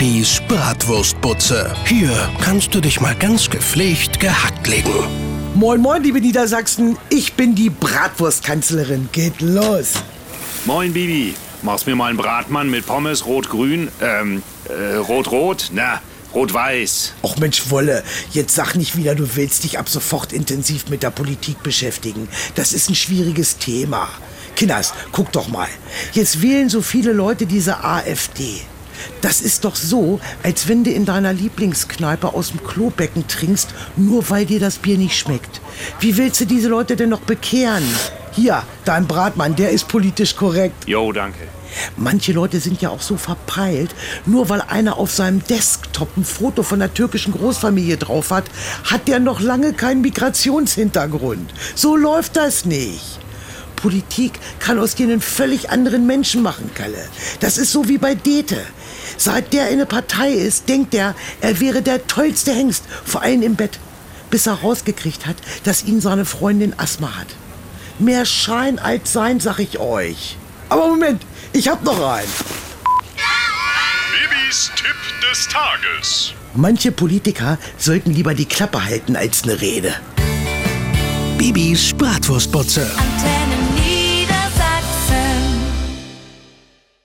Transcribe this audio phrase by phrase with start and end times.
[0.00, 1.74] Bibis Bratwurstbutze.
[1.84, 2.10] Hier
[2.40, 4.90] kannst du dich mal ganz gepflegt gehackt legen.
[5.54, 6.96] Moin, moin, liebe Niedersachsen.
[7.10, 9.10] Ich bin die Bratwurstkanzlerin.
[9.12, 9.92] Geht los.
[10.64, 11.34] Moin, Bibi.
[11.60, 15.68] Machst mir mal einen Bratmann mit Pommes rot-grün, ähm, äh, rot-rot?
[15.74, 16.00] Na,
[16.34, 17.12] rot-weiß.
[17.20, 21.10] Och Mensch, Wolle, jetzt sag nicht wieder, du willst dich ab sofort intensiv mit der
[21.10, 22.26] Politik beschäftigen.
[22.54, 24.08] Das ist ein schwieriges Thema.
[24.56, 25.68] Kinders, guck doch mal.
[26.14, 28.62] Jetzt wählen so viele Leute diese AfD.
[29.20, 34.30] Das ist doch so, als wenn du in deiner Lieblingskneipe aus dem Klobecken trinkst, nur
[34.30, 35.60] weil dir das Bier nicht schmeckt.
[36.00, 37.84] Wie willst du diese Leute denn noch bekehren?
[38.32, 40.86] Hier, dein Bratmann, der ist politisch korrekt.
[40.86, 41.48] Jo, danke.
[41.96, 43.94] Manche Leute sind ja auch so verpeilt,
[44.26, 48.44] nur weil einer auf seinem Desktop ein Foto von der türkischen Großfamilie drauf hat,
[48.84, 51.52] hat der noch lange keinen Migrationshintergrund.
[51.74, 53.19] So läuft das nicht.
[53.82, 57.08] Politik kann aus dir einen völlig anderen Menschen machen, Kalle.
[57.40, 58.60] Das ist so wie bei Dete.
[59.16, 63.42] Seit der in eine Partei ist, denkt er, er wäre der tollste Hengst, vor allem
[63.42, 63.78] im Bett,
[64.30, 67.28] bis er rausgekriegt hat, dass ihn seine Freundin Asthma hat.
[67.98, 70.36] Mehr Schein als Sein, sag ich euch.
[70.68, 71.22] Aber Moment,
[71.52, 72.28] ich hab noch einen.
[74.12, 76.32] Bibis Tipp des Tages.
[76.54, 79.94] Manche Politiker sollten lieber die Klappe halten als eine Rede.
[81.40, 82.86] Bibis Bratwurstbutze.
[82.96, 83.89] Antenne.